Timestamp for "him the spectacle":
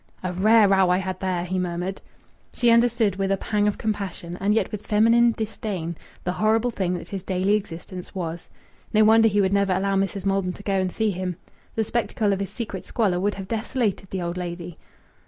11.11-12.33